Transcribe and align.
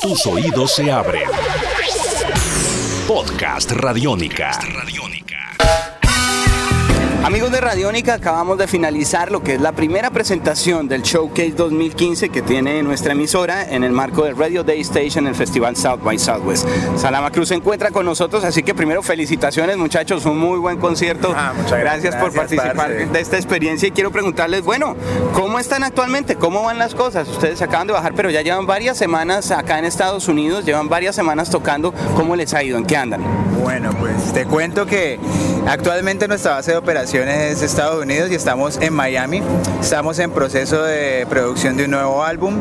Tus 0.00 0.26
oídos 0.26 0.74
se 0.74 0.90
abren. 0.90 1.28
Podcast 3.06 3.70
Radiónica. 3.72 4.50
Amigos 7.22 7.52
de 7.52 7.60
Radiónica, 7.60 8.14
acabamos 8.14 8.56
de 8.56 8.66
finalizar 8.66 9.30
lo 9.30 9.42
que 9.42 9.54
es 9.54 9.60
la 9.60 9.72
primera 9.72 10.10
presentación 10.10 10.88
del 10.88 11.02
Showcase 11.02 11.52
2015 11.52 12.30
que 12.30 12.40
tiene 12.40 12.82
nuestra 12.82 13.12
emisora 13.12 13.62
en 13.70 13.84
el 13.84 13.92
marco 13.92 14.24
del 14.24 14.38
Radio 14.38 14.64
Day 14.64 14.80
Station, 14.80 15.26
el 15.26 15.34
Festival 15.34 15.76
South 15.76 16.00
by 16.02 16.18
Southwest. 16.18 16.66
Salama 16.96 17.30
Cruz 17.30 17.48
se 17.48 17.56
encuentra 17.56 17.90
con 17.90 18.06
nosotros, 18.06 18.42
así 18.42 18.62
que 18.62 18.74
primero 18.74 19.02
felicitaciones 19.02 19.76
muchachos, 19.76 20.24
un 20.24 20.38
muy 20.38 20.58
buen 20.58 20.78
concierto. 20.78 21.34
Ah, 21.36 21.52
muchas 21.54 21.78
gracias, 21.78 22.16
por 22.16 22.32
gracias, 22.32 22.58
participar 22.58 22.76
parce. 22.76 23.06
de 23.06 23.20
esta 23.20 23.36
experiencia 23.36 23.88
y 23.88 23.90
quiero 23.90 24.10
preguntarles, 24.10 24.62
bueno, 24.62 24.96
¿cómo 25.34 25.58
están 25.58 25.84
actualmente? 25.84 26.36
¿Cómo 26.36 26.62
van 26.62 26.78
las 26.78 26.94
cosas? 26.94 27.28
Ustedes 27.28 27.60
acaban 27.60 27.86
de 27.86 27.92
bajar, 27.92 28.14
pero 28.14 28.30
ya 28.30 28.40
llevan 28.40 28.66
varias 28.66 28.96
semanas 28.96 29.50
acá 29.50 29.78
en 29.78 29.84
Estados 29.84 30.26
Unidos, 30.26 30.64
llevan 30.64 30.88
varias 30.88 31.16
semanas 31.16 31.50
tocando. 31.50 31.92
¿Cómo 32.16 32.34
les 32.34 32.54
ha 32.54 32.62
ido? 32.62 32.78
¿En 32.78 32.86
qué 32.86 32.96
andan? 32.96 33.20
Bueno, 33.62 33.90
pues 33.98 34.32
te 34.32 34.46
cuento 34.46 34.86
que 34.86 35.18
actualmente 35.66 36.26
nuestra 36.26 36.52
base 36.52 36.72
de 36.72 36.78
operaciones 36.78 37.52
es 37.52 37.62
Estados 37.62 38.02
Unidos 38.02 38.30
y 38.30 38.34
estamos 38.34 38.78
en 38.80 38.92
Miami. 38.92 39.42
Estamos 39.80 40.18
en 40.18 40.30
proceso 40.30 40.82
de 40.82 41.26
producción 41.28 41.76
de 41.76 41.84
un 41.84 41.90
nuevo 41.90 42.24
álbum. 42.24 42.58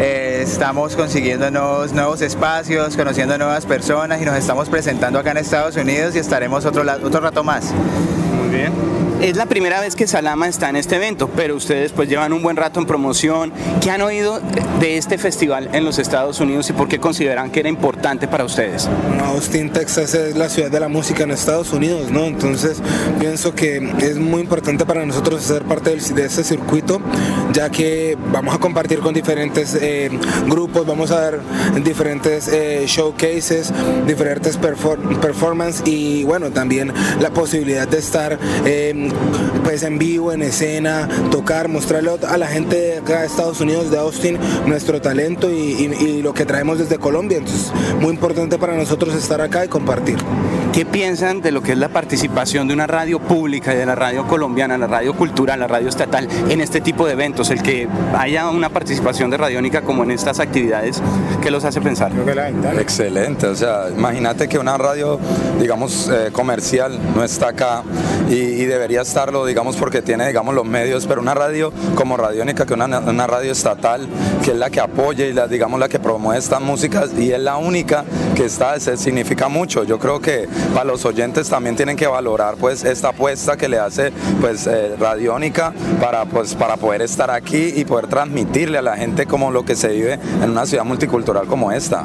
Eh, 0.00 0.40
estamos 0.42 0.96
consiguiendo 0.96 1.50
nuevos, 1.50 2.20
espacios, 2.20 2.96
conociendo 2.96 3.38
nuevas 3.38 3.64
personas 3.64 4.20
y 4.20 4.24
nos 4.24 4.36
estamos 4.36 4.68
presentando 4.68 5.18
acá 5.18 5.30
en 5.30 5.38
Estados 5.38 5.76
Unidos 5.76 6.14
y 6.14 6.18
estaremos 6.18 6.64
otro, 6.64 6.82
otro 7.02 7.20
rato 7.20 7.42
más. 7.42 7.72
Muy 8.38 8.54
bien. 8.54 9.03
Es 9.20 9.36
la 9.36 9.46
primera 9.46 9.80
vez 9.80 9.96
que 9.96 10.06
Salama 10.06 10.48
está 10.48 10.68
en 10.68 10.76
este 10.76 10.96
evento, 10.96 11.30
pero 11.34 11.56
ustedes 11.56 11.92
pues 11.92 12.10
llevan 12.10 12.34
un 12.34 12.42
buen 12.42 12.56
rato 12.56 12.78
en 12.78 12.84
promoción. 12.84 13.52
¿Qué 13.80 13.90
han 13.90 14.02
oído 14.02 14.38
de 14.80 14.98
este 14.98 15.16
festival 15.16 15.70
en 15.72 15.84
los 15.84 15.98
Estados 15.98 16.40
Unidos 16.40 16.68
y 16.68 16.74
por 16.74 16.88
qué 16.88 16.98
consideran 16.98 17.50
que 17.50 17.60
era 17.60 17.70
importante 17.70 18.28
para 18.28 18.44
ustedes? 18.44 18.86
Austin, 19.24 19.70
Texas 19.70 20.14
es 20.14 20.36
la 20.36 20.50
ciudad 20.50 20.70
de 20.70 20.78
la 20.78 20.88
música 20.88 21.22
en 21.22 21.30
Estados 21.30 21.72
Unidos, 21.72 22.10
¿no? 22.10 22.24
Entonces 22.24 22.82
pienso 23.18 23.54
que 23.54 23.76
es 24.02 24.18
muy 24.18 24.42
importante 24.42 24.84
para 24.84 25.06
nosotros 25.06 25.42
ser 25.42 25.62
parte 25.62 25.96
de 25.96 26.24
este 26.26 26.44
circuito, 26.44 27.00
ya 27.54 27.70
que 27.70 28.18
vamos 28.30 28.54
a 28.54 28.58
compartir 28.58 28.98
con 29.00 29.14
diferentes 29.14 29.74
eh, 29.80 30.10
grupos, 30.48 30.86
vamos 30.86 31.10
a 31.10 31.20
dar 31.20 31.40
diferentes 31.82 32.48
eh, 32.48 32.84
showcases, 32.86 33.72
diferentes 34.06 34.60
perfor- 34.60 35.18
performances 35.20 35.82
y 35.86 36.24
bueno, 36.24 36.50
también 36.50 36.92
la 37.20 37.30
posibilidad 37.30 37.88
de 37.88 37.98
estar 37.98 38.38
eh, 38.66 39.03
pues 39.62 39.82
en 39.82 39.98
vivo, 39.98 40.32
en 40.32 40.42
escena, 40.42 41.08
tocar, 41.30 41.68
mostrarle 41.68 42.10
a 42.28 42.36
la 42.36 42.46
gente 42.46 42.76
de 42.76 42.98
acá 42.98 43.20
de 43.20 43.26
Estados 43.26 43.60
Unidos, 43.60 43.90
de 43.90 43.98
Austin, 43.98 44.38
nuestro 44.66 45.00
talento 45.00 45.50
y, 45.50 45.54
y- 45.54 46.04
y 46.04 46.22
lo 46.22 46.32
que 46.34 46.44
traemos 46.44 46.78
desde 46.78 46.98
Colombia. 46.98 47.38
Entonces, 47.38 47.72
muy 48.00 48.10
importante 48.10 48.58
para 48.58 48.76
nosotros 48.76 49.14
estar 49.14 49.40
acá 49.40 49.64
y 49.64 49.68
compartir. 49.68 50.16
¿Qué 50.72 50.84
piensan 50.84 51.40
de 51.40 51.52
lo 51.52 51.62
que 51.62 51.72
es 51.72 51.78
la 51.78 51.88
participación 51.88 52.66
de 52.66 52.74
una 52.74 52.88
radio 52.88 53.20
pública 53.20 53.72
y 53.74 53.76
de 53.76 53.86
la 53.86 53.94
radio 53.94 54.26
colombiana, 54.26 54.76
la 54.76 54.88
radio 54.88 55.14
cultural, 55.14 55.60
la 55.60 55.68
radio 55.68 55.88
estatal 55.88 56.26
en 56.48 56.60
este 56.60 56.80
tipo 56.80 57.06
de 57.06 57.12
eventos? 57.12 57.50
El 57.50 57.62
que 57.62 57.86
haya 58.18 58.50
una 58.50 58.68
participación 58.70 59.30
de 59.30 59.36
Radiónica 59.36 59.82
como 59.82 60.02
en 60.02 60.10
estas 60.10 60.40
actividades, 60.40 61.00
¿qué 61.40 61.52
los 61.52 61.64
hace 61.64 61.80
pensar? 61.80 62.10
Excelente, 62.80 63.46
o 63.46 63.54
sea, 63.54 63.84
imagínate 63.96 64.48
que 64.48 64.58
una 64.58 64.76
radio, 64.76 65.20
digamos, 65.60 66.10
eh, 66.12 66.30
comercial 66.32 66.98
no 67.14 67.22
está 67.22 67.48
acá 67.50 67.82
y, 68.34 68.64
debería 68.64 69.02
estarlo, 69.02 69.46
digamos, 69.46 69.76
porque 69.76 70.02
tiene, 70.02 70.26
digamos, 70.26 70.54
los 70.54 70.64
medios, 70.64 71.06
pero 71.06 71.20
una 71.20 71.34
radio 71.34 71.72
como 71.94 72.16
Radiónica, 72.16 72.66
que 72.66 72.74
es 72.74 72.80
una, 72.80 72.98
una 72.98 73.26
radio 73.26 73.52
estatal, 73.52 74.06
que 74.44 74.52
es 74.52 74.56
la 74.56 74.70
que 74.70 74.80
apoya 74.80 75.26
y, 75.26 75.32
la, 75.32 75.46
digamos, 75.46 75.78
la 75.78 75.88
que 75.88 75.98
promueve 75.98 76.38
estas 76.38 76.60
músicas 76.60 77.10
y 77.16 77.30
es 77.30 77.40
la 77.40 77.56
única 77.56 78.04
que 78.34 78.44
está, 78.44 78.78
se 78.80 78.96
significa 78.96 79.48
mucho. 79.48 79.84
Yo 79.84 79.98
creo 79.98 80.20
que 80.20 80.48
para 80.72 80.84
los 80.84 81.04
oyentes 81.04 81.48
también 81.48 81.76
tienen 81.76 81.96
que 81.96 82.06
valorar, 82.06 82.56
pues, 82.56 82.84
esta 82.84 83.08
apuesta 83.10 83.56
que 83.56 83.68
le 83.68 83.78
hace, 83.78 84.12
pues, 84.40 84.66
eh, 84.66 84.96
Radiónica 84.98 85.72
para, 86.00 86.24
pues, 86.24 86.54
para 86.54 86.76
poder 86.76 87.02
estar 87.02 87.30
aquí 87.30 87.72
y 87.76 87.84
poder 87.84 88.06
transmitirle 88.06 88.78
a 88.78 88.82
la 88.82 88.96
gente 88.96 89.26
como 89.26 89.50
lo 89.50 89.64
que 89.64 89.76
se 89.76 89.88
vive 89.88 90.18
en 90.42 90.50
una 90.50 90.66
ciudad 90.66 90.84
multicultural 90.84 91.46
como 91.46 91.72
esta. 91.72 92.04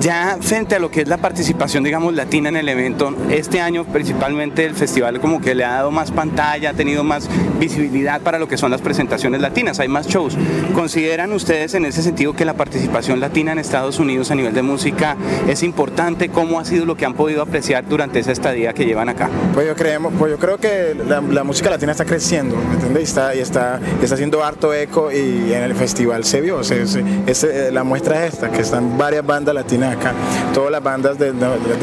Ya 0.00 0.36
frente 0.40 0.74
a 0.74 0.78
lo 0.78 0.90
que 0.90 1.02
es 1.02 1.08
la 1.08 1.18
participación, 1.18 1.84
digamos, 1.84 2.14
latina 2.14 2.48
en 2.48 2.56
el 2.56 2.68
evento, 2.68 3.14
este 3.30 3.60
año 3.60 3.84
principalmente 3.84 4.64
el 4.64 4.74
festival 4.74 5.20
como 5.20 5.40
que 5.40 5.54
le 5.54 5.64
ha 5.64 5.74
dado 5.74 5.90
más 5.92 6.10
pantalla, 6.10 6.70
ha 6.70 6.74
tenido 6.74 7.04
más 7.04 7.28
visibilidad 7.60 8.20
para 8.20 8.38
lo 8.40 8.48
que 8.48 8.56
son 8.56 8.70
las 8.72 8.80
presentaciones 8.80 9.40
latinas, 9.40 9.78
hay 9.78 9.88
más 9.88 10.08
shows. 10.08 10.36
¿Consideran 10.74 11.32
ustedes 11.32 11.74
en 11.74 11.84
ese 11.84 12.02
sentido 12.02 12.32
que 12.32 12.44
la 12.44 12.54
participación 12.54 13.20
latina 13.20 13.52
en 13.52 13.58
Estados 13.58 13.98
Unidos 14.00 14.30
a 14.30 14.34
nivel 14.34 14.54
de 14.54 14.62
música 14.62 15.16
es 15.48 15.62
importante? 15.62 16.28
¿Cómo 16.30 16.58
ha 16.58 16.64
sido 16.64 16.84
lo 16.84 16.96
que 16.96 17.04
han 17.06 17.14
podido 17.14 17.42
apreciar 17.42 17.86
durante 17.88 18.18
esa 18.18 18.32
estadía 18.32 18.72
que 18.72 18.84
llevan 18.84 19.08
acá? 19.08 19.30
Pues 19.54 19.66
yo, 19.68 19.76
creemos, 19.76 20.12
pues 20.18 20.32
yo 20.32 20.38
creo 20.38 20.58
que 20.58 20.96
la, 21.06 21.20
la 21.20 21.44
música 21.44 21.70
latina 21.70 21.92
está 21.92 22.04
creciendo, 22.04 22.56
¿me 22.56 22.74
entiendes? 22.74 23.02
Y 23.02 23.04
está, 23.04 23.34
y 23.36 23.38
está, 23.40 23.80
y 24.00 24.02
está 24.04 24.14
haciendo 24.14 24.42
harto 24.42 24.74
eco 24.74 25.12
y 25.12 25.52
en 25.52 25.62
el 25.62 25.74
festival 25.74 26.24
se 26.24 26.40
vio. 26.40 26.64
se- 26.64 26.86
se- 26.88 27.04
ese- 27.26 27.70
la 27.70 27.84
muestra 27.84 28.26
es 28.26 28.34
esta, 28.34 28.50
que 28.50 28.62
están 28.62 28.98
varias 28.98 29.24
bandas 29.24 29.54
latinas 29.54 29.61
acá. 29.62 30.12
Todas 30.52 30.70
las 30.70 30.82
bandas 30.82 31.18
de, 31.18 31.32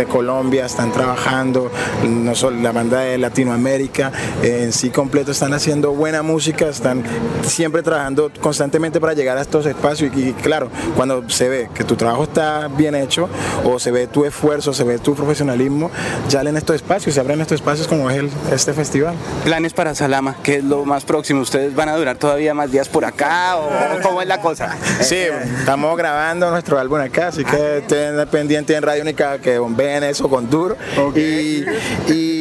Colombia 0.09 0.65
están 0.65 0.91
trabajando, 0.91 1.71
no 2.07 2.33
solo 2.35 2.59
la 2.61 2.71
banda 2.71 3.01
de 3.01 3.17
Latinoamérica 3.17 4.11
eh, 4.41 4.61
en 4.63 4.73
sí 4.73 4.89
completo 4.89 5.31
están 5.31 5.53
haciendo 5.53 5.91
buena 5.91 6.23
música, 6.23 6.67
están 6.67 7.03
siempre 7.43 7.83
trabajando 7.83 8.31
constantemente 8.41 8.99
para 8.99 9.13
llegar 9.13 9.37
a 9.37 9.41
estos 9.41 9.65
espacios 9.65 10.11
y, 10.15 10.29
y 10.29 10.33
claro, 10.33 10.69
cuando 10.95 11.29
se 11.29 11.47
ve 11.47 11.69
que 11.73 11.83
tu 11.83 11.95
trabajo 11.95 12.23
está 12.23 12.67
bien 12.67 12.95
hecho 12.95 13.29
o 13.63 13.79
se 13.79 13.91
ve 13.91 14.07
tu 14.07 14.25
esfuerzo, 14.25 14.73
se 14.73 14.83
ve 14.83 14.97
tu 14.97 15.15
profesionalismo, 15.15 15.91
ya 16.27 16.41
en 16.41 16.57
estos 16.57 16.77
espacios, 16.77 17.15
se 17.15 17.21
abren 17.21 17.41
estos 17.41 17.55
espacios 17.55 17.87
como 17.87 18.09
es 18.09 18.17
el, 18.17 18.31
este 18.51 18.73
festival. 18.73 19.15
Planes 19.43 19.73
para 19.73 19.93
Salama, 19.95 20.35
¿qué 20.43 20.57
es 20.57 20.63
lo 20.63 20.85
más 20.85 21.03
próximo? 21.05 21.41
¿Ustedes 21.41 21.75
van 21.75 21.89
a 21.89 21.95
durar 21.95 22.17
todavía 22.17 22.53
más 22.53 22.71
días 22.71 22.89
por 22.89 23.05
acá 23.05 23.57
o 23.57 23.69
cómo 24.01 24.21
es 24.21 24.27
la 24.27 24.41
cosa? 24.41 24.75
Sí, 25.01 25.17
estamos 25.59 25.95
grabando 25.97 26.49
nuestro 26.49 26.79
álbum 26.79 26.99
acá, 26.99 27.27
así 27.27 27.43
que 27.43 27.58
estén 27.59 28.27
pendientes 28.29 28.75
en 28.75 28.83
Radio 28.83 29.01
Única 29.01 29.39
que 29.39 29.59
bombeen 29.59 30.03
eso 30.03 30.29
con 30.29 30.49
duro. 30.49 30.77
Y, 31.15 31.63
y, 32.07 32.38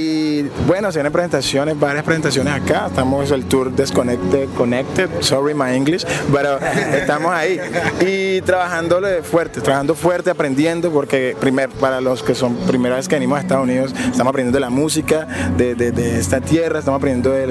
bueno, 0.66 0.90
se 0.92 0.98
vienen 0.98 1.12
presentaciones, 1.12 1.78
varias 1.78 2.04
presentaciones 2.04 2.52
acá. 2.52 2.86
Estamos 2.88 3.28
en 3.28 3.34
el 3.34 3.44
tour 3.46 3.70
Desconnected, 3.72 4.48
Connected, 4.56 5.08
sorry 5.20 5.54
my 5.54 5.74
English, 5.74 6.04
pero 6.32 6.58
estamos 6.92 7.32
ahí. 7.32 7.58
Y 8.06 8.40
trabajándole 8.42 9.22
fuerte, 9.22 9.60
trabajando 9.60 9.94
fuerte, 9.94 10.30
aprendiendo, 10.30 10.90
porque 10.90 11.36
primer, 11.40 11.68
para 11.70 12.00
los 12.00 12.22
que 12.22 12.34
son 12.34 12.54
primera 12.66 12.96
vez 12.96 13.08
que 13.08 13.14
venimos 13.16 13.38
a 13.38 13.42
Estados 13.42 13.64
Unidos, 13.64 13.92
estamos 13.92 14.28
aprendiendo 14.30 14.56
de 14.56 14.60
la 14.60 14.70
música, 14.70 15.26
de, 15.56 15.74
de- 15.74 15.92
de 15.92 16.18
esta 16.18 16.40
tierra, 16.40 16.80
estamos 16.80 16.98
aprendiendo 16.98 17.30
de, 17.30 17.46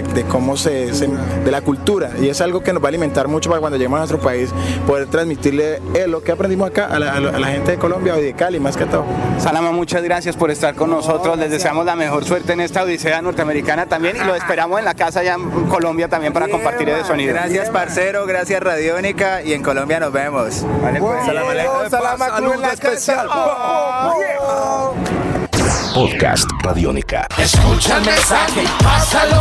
de 0.00 0.24
cómo 0.24 0.56
se, 0.56 0.92
se- 0.94 1.08
de 1.44 1.50
la 1.50 1.60
cultura. 1.60 2.10
Y 2.20 2.28
es 2.28 2.40
algo 2.40 2.62
que 2.62 2.72
nos 2.72 2.82
va 2.82 2.86
a 2.86 2.88
alimentar 2.88 3.28
mucho 3.28 3.48
para 3.48 3.60
cuando 3.60 3.76
lleguemos 3.76 3.96
a 3.98 4.00
nuestro 4.00 4.18
país, 4.18 4.50
poder 4.86 5.06
transmitirle 5.06 5.80
eh, 5.94 6.06
lo 6.08 6.22
que 6.22 6.32
aprendimos 6.32 6.68
acá 6.70 6.86
a 6.86 6.98
la, 6.98 7.12
a 7.14 7.20
la- 7.20 7.46
gente 7.48 7.72
de 7.72 7.78
Colombia 7.78 8.18
y 8.18 8.22
de 8.22 8.32
Cali, 8.34 8.58
más 8.58 8.76
que 8.76 8.86
todo. 8.86 9.04
Salama, 9.38 9.70
muchas 9.70 10.02
gracias 10.02 10.34
por 10.36 10.50
estar 10.50 10.74
con 10.74 10.90
nosotros. 10.90 11.38
Les 11.38 11.50
deseamos 11.50 11.86
la 11.86 11.94
mejor 11.94 12.24
suerte 12.24 12.45
en 12.52 12.60
esta 12.60 12.82
odisea 12.82 13.22
norteamericana 13.22 13.86
también 13.86 14.16
y 14.16 14.24
lo 14.24 14.34
esperamos 14.34 14.78
en 14.78 14.84
la 14.84 14.94
casa 14.94 15.20
allá 15.20 15.34
en 15.34 15.66
Colombia 15.66 16.08
también 16.08 16.32
para 16.32 16.48
compartir 16.48 16.88
el 16.88 17.04
sonido. 17.04 17.34
Gracias, 17.34 17.70
parcero, 17.70 18.26
gracias, 18.26 18.62
Radiónica, 18.62 19.42
y 19.42 19.52
en 19.52 19.62
Colombia 19.62 20.00
nos 20.00 20.12
vemos. 20.12 20.64
Vale, 20.82 21.00
pues. 21.00 21.24
Salam 21.24 21.48
aleikum. 21.48 21.90
Salud 21.90 22.64
especial. 22.64 23.28
Podcast 25.94 26.48
Radiónica. 26.62 27.26
Escucha 27.38 27.96
el 27.96 28.04
mensaje 28.04 28.62
y 28.62 28.84
pásalo. 28.84 29.40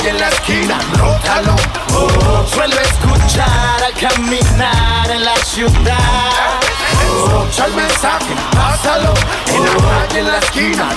Que 0.00 0.10
en 0.10 0.20
la 0.20 0.28
esquina, 0.28 0.78
rótalo. 0.92 1.56
Oh, 1.94 2.46
suelo 2.46 2.76
escuchar 2.80 3.82
al 3.84 3.92
caminar 3.94 5.10
en 5.10 5.24
la 5.24 5.36
ciudad. 5.38 6.60
Escucha 6.92 7.66
el 7.66 7.74
mensaje 7.74 8.32
y 8.32 8.56
pásalo. 8.56 9.14
Que 9.46 9.58
la 9.58 10.20
en 10.20 10.26
la 10.28 10.38
esquina, 10.38 10.88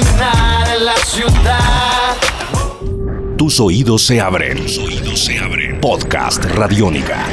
caminar 0.00 0.76
en 0.76 0.84
la 0.84 0.96
ciudad. 0.96 2.16
Tus 3.36 3.60
oídos 3.60 4.02
se 4.02 4.20
abren. 4.20 4.56
Tus 4.58 4.78
oídos 4.78 5.24
se 5.24 5.38
abren. 5.38 5.80
Podcast 5.80 6.44
Radiónica. 6.44 7.24